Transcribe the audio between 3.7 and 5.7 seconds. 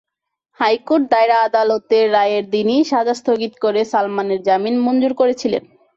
রেখে সালমানের জামিন মঞ্জুর করেছিলেন।